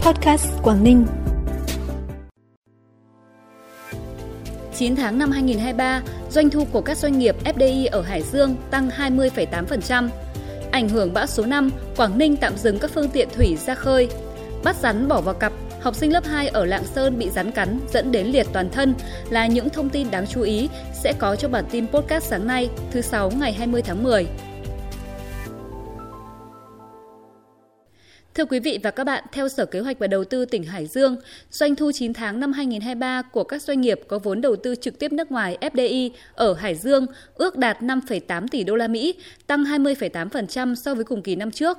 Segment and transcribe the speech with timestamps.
[0.00, 1.06] Podcast Quảng Ninh.
[4.74, 8.88] 9 tháng năm 2023, doanh thu của các doanh nghiệp FDI ở Hải Dương tăng
[8.88, 10.08] 20,8%.
[10.70, 14.08] Ảnh hưởng bão số 5, Quảng Ninh tạm dừng các phương tiện thủy ra khơi.
[14.64, 17.80] Bắt rắn bỏ vào cặp, học sinh lớp 2 ở Lạng Sơn bị rắn cắn
[17.92, 18.94] dẫn đến liệt toàn thân
[19.30, 20.68] là những thông tin đáng chú ý
[21.02, 24.26] sẽ có trong bản tin podcast sáng nay, thứ sáu ngày 20 tháng 10.
[28.40, 30.86] Thưa quý vị và các bạn, theo Sở Kế hoạch và Đầu tư tỉnh Hải
[30.86, 31.16] Dương,
[31.50, 34.98] doanh thu 9 tháng năm 2023 của các doanh nghiệp có vốn đầu tư trực
[34.98, 39.14] tiếp nước ngoài FDI ở Hải Dương ước đạt 5,8 tỷ đô la Mỹ,
[39.46, 41.78] tăng 20,8% so với cùng kỳ năm trước.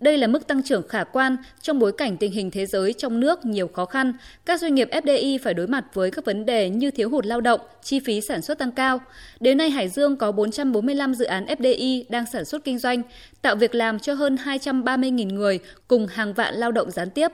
[0.00, 3.20] Đây là mức tăng trưởng khả quan trong bối cảnh tình hình thế giới trong
[3.20, 4.12] nước nhiều khó khăn,
[4.44, 7.40] các doanh nghiệp FDI phải đối mặt với các vấn đề như thiếu hụt lao
[7.40, 9.00] động, chi phí sản xuất tăng cao.
[9.40, 13.02] Đến nay Hải Dương có 445 dự án FDI đang sản xuất kinh doanh,
[13.42, 17.32] tạo việc làm cho hơn 230.000 người cùng hàng vạn lao động gián tiếp.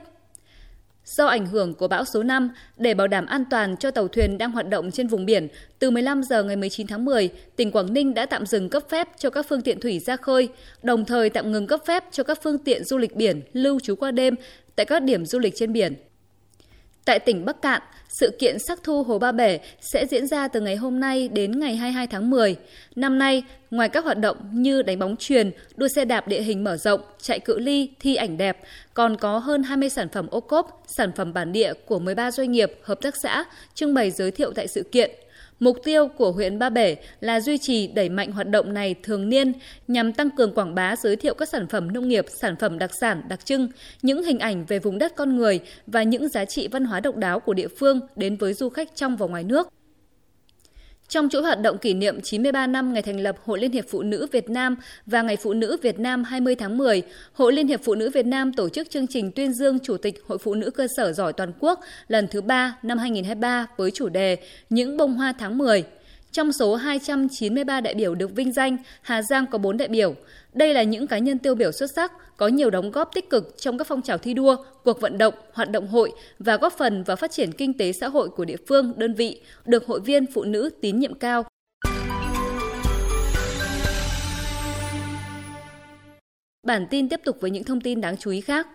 [1.05, 4.37] Do ảnh hưởng của bão số 5, để bảo đảm an toàn cho tàu thuyền
[4.37, 5.47] đang hoạt động trên vùng biển,
[5.79, 9.07] từ 15 giờ ngày 19 tháng 10, tỉnh Quảng Ninh đã tạm dừng cấp phép
[9.17, 10.49] cho các phương tiện thủy ra khơi,
[10.83, 13.95] đồng thời tạm ngừng cấp phép cho các phương tiện du lịch biển lưu trú
[13.95, 14.35] qua đêm
[14.75, 15.95] tại các điểm du lịch trên biển.
[17.05, 20.61] Tại tỉnh Bắc Cạn, sự kiện sắc thu Hồ Ba Bể sẽ diễn ra từ
[20.61, 22.55] ngày hôm nay đến ngày 22 tháng 10.
[22.95, 26.63] Năm nay, ngoài các hoạt động như đánh bóng truyền, đua xe đạp địa hình
[26.63, 28.57] mở rộng, chạy cự ly, thi ảnh đẹp,
[28.93, 32.51] còn có hơn 20 sản phẩm ô cốp, sản phẩm bản địa của 13 doanh
[32.51, 33.43] nghiệp, hợp tác xã
[33.73, 35.11] trưng bày giới thiệu tại sự kiện–
[35.63, 39.29] Mục tiêu của huyện Ba Bể là duy trì đẩy mạnh hoạt động này thường
[39.29, 39.53] niên
[39.87, 42.91] nhằm tăng cường quảng bá giới thiệu các sản phẩm nông nghiệp, sản phẩm đặc
[43.01, 43.67] sản, đặc trưng,
[44.01, 47.15] những hình ảnh về vùng đất con người và những giá trị văn hóa độc
[47.15, 49.67] đáo của địa phương đến với du khách trong và ngoài nước.
[51.13, 54.01] Trong chuỗi hoạt động kỷ niệm 93 năm ngày thành lập Hội Liên hiệp Phụ
[54.03, 54.75] nữ Việt Nam
[55.05, 57.01] và Ngày Phụ nữ Việt Nam 20 tháng 10,
[57.33, 60.23] Hội Liên hiệp Phụ nữ Việt Nam tổ chức chương trình tuyên dương Chủ tịch
[60.27, 64.09] Hội Phụ nữ cơ sở giỏi toàn quốc lần thứ 3 năm 2023 với chủ
[64.09, 64.37] đề
[64.69, 65.83] Những bông hoa tháng 10.
[66.33, 70.15] Trong số 293 đại biểu được vinh danh, Hà Giang có 4 đại biểu.
[70.53, 73.55] Đây là những cá nhân tiêu biểu xuất sắc, có nhiều đóng góp tích cực
[73.57, 77.03] trong các phong trào thi đua, cuộc vận động, hoạt động hội và góp phần
[77.03, 80.25] vào phát triển kinh tế xã hội của địa phương, đơn vị, được hội viên
[80.33, 81.43] phụ nữ tín nhiệm cao.
[86.67, 88.67] Bản tin tiếp tục với những thông tin đáng chú ý khác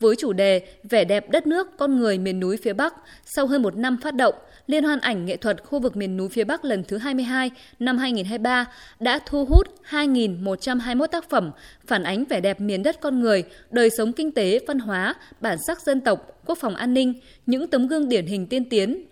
[0.00, 2.94] với chủ đề Vẻ đẹp đất nước, con người miền núi phía Bắc.
[3.24, 4.34] Sau hơn một năm phát động,
[4.68, 7.98] Liên hoan ảnh nghệ thuật khu vực miền núi phía Bắc lần thứ 22 năm
[7.98, 8.66] 2023
[9.00, 11.50] đã thu hút 2.121 tác phẩm
[11.86, 15.58] phản ánh vẻ đẹp miền đất con người, đời sống kinh tế, văn hóa, bản
[15.66, 17.14] sắc dân tộc, quốc phòng an ninh,
[17.46, 19.04] những tấm gương điển hình tiên tiến,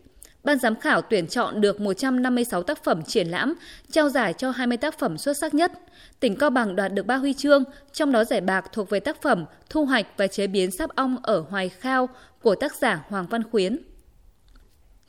[0.47, 3.55] Ban giám khảo tuyển chọn được 156 tác phẩm triển lãm,
[3.91, 5.73] trao giải cho 20 tác phẩm xuất sắc nhất.
[6.21, 9.23] Tỉnh Cao Bằng đoạt được 3 huy chương, trong đó giải bạc thuộc về tác
[9.23, 12.09] phẩm Thu hoạch và chế biến sáp ong ở Hoài Khao
[12.43, 13.79] của tác giả Hoàng Văn Khuyến.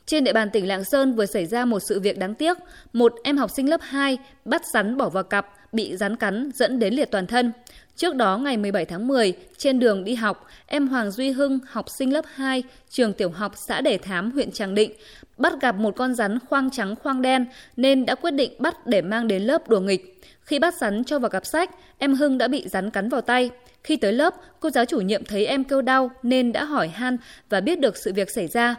[0.06, 2.58] Trên địa bàn tỉnh Lạng Sơn vừa xảy ra một sự việc đáng tiếc.
[2.92, 6.78] Một em học sinh lớp 2 bắt rắn bỏ vào cặp, bị rắn cắn dẫn
[6.78, 7.52] đến liệt toàn thân.
[7.96, 11.86] Trước đó ngày 17 tháng 10, trên đường đi học, em Hoàng Duy Hưng, học
[11.90, 14.92] sinh lớp 2, trường tiểu học xã Đề Thám, huyện Tràng Định,
[15.36, 17.46] bắt gặp một con rắn khoang trắng khoang đen
[17.76, 20.20] nên đã quyết định bắt để mang đến lớp đùa nghịch.
[20.40, 23.50] Khi bắt rắn cho vào cặp sách, em Hưng đã bị rắn cắn vào tay.
[23.84, 27.16] Khi tới lớp, cô giáo chủ nhiệm thấy em kêu đau nên đã hỏi han
[27.48, 28.74] và biết được sự việc xảy ra.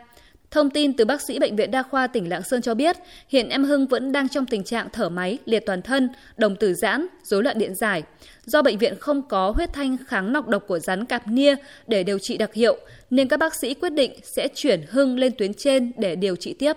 [0.51, 3.49] Thông tin từ bác sĩ Bệnh viện Đa khoa tỉnh Lạng Sơn cho biết, hiện
[3.49, 7.07] em Hưng vẫn đang trong tình trạng thở máy, liệt toàn thân, đồng tử giãn,
[7.23, 8.03] rối loạn điện giải.
[8.45, 11.55] Do bệnh viện không có huyết thanh kháng nọc độc của rắn cạp nia
[11.88, 12.77] để điều trị đặc hiệu,
[13.09, 16.53] nên các bác sĩ quyết định sẽ chuyển Hưng lên tuyến trên để điều trị
[16.53, 16.73] tiếp.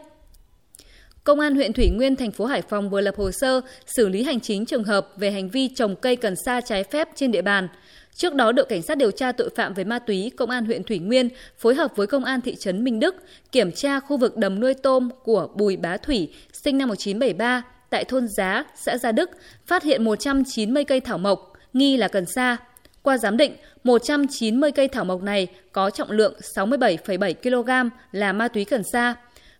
[1.24, 4.22] Công an huyện Thủy Nguyên, thành phố Hải Phòng vừa lập hồ sơ xử lý
[4.22, 7.42] hành chính trường hợp về hành vi trồng cây cần sa trái phép trên địa
[7.42, 7.68] bàn.
[8.14, 10.84] Trước đó, đội cảnh sát điều tra tội phạm về ma túy Công an huyện
[10.84, 11.28] Thủy Nguyên
[11.58, 13.14] phối hợp với Công an thị trấn Minh Đức
[13.52, 16.34] kiểm tra khu vực đầm nuôi tôm của Bùi Bá Thủy,
[16.64, 19.30] sinh năm 1973, tại thôn Giá, xã Gia Đức,
[19.66, 22.56] phát hiện 190 cây thảo mộc, nghi là cần sa.
[23.02, 28.48] Qua giám định, 190 cây thảo mộc này có trọng lượng 67,7 kg là ma
[28.48, 29.14] túy cần sa.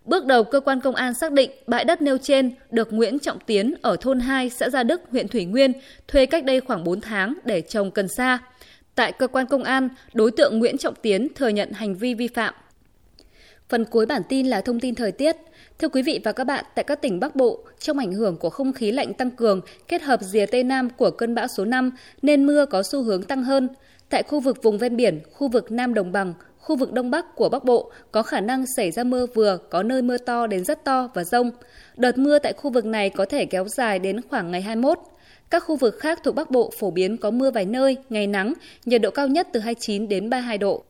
[0.04, 3.38] Bước đầu cơ quan công an xác định bãi đất nêu trên được Nguyễn Trọng
[3.46, 5.72] Tiến ở thôn 2 xã Gia Đức, huyện Thủy Nguyên
[6.08, 8.38] thuê cách đây khoảng 4 tháng để trồng cần sa.
[8.94, 12.28] Tại cơ quan công an, đối tượng Nguyễn Trọng Tiến thừa nhận hành vi vi
[12.28, 12.54] phạm.
[13.69, 15.37] Phần cuối bản tin là thông tin thời tiết.
[15.78, 18.50] Thưa quý vị và các bạn, tại các tỉnh Bắc Bộ, trong ảnh hưởng của
[18.50, 21.90] không khí lạnh tăng cường kết hợp rìa Tây Nam của cơn bão số 5
[22.22, 23.69] nên mưa có xu hướng tăng hơn.
[24.08, 27.37] Tại khu vực vùng ven biển, khu vực Nam Đồng Bằng, khu vực Đông Bắc
[27.37, 30.64] của Bắc Bộ có khả năng xảy ra mưa vừa, có nơi mưa to đến
[30.64, 31.50] rất to và rông.
[31.97, 34.99] Đợt mưa tại khu vực này có thể kéo dài đến khoảng ngày 21.
[35.50, 38.53] Các khu vực khác thuộc Bắc Bộ phổ biến có mưa vài nơi, ngày nắng,
[38.85, 40.85] nhiệt độ cao nhất từ 29 đến 32 độ.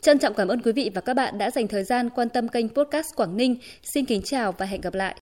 [0.00, 2.48] Trân trọng cảm ơn quý vị và các bạn đã dành thời gian quan tâm
[2.48, 3.56] kênh podcast Quảng Ninh.
[3.82, 5.16] Xin kính chào và hẹn gặp lại.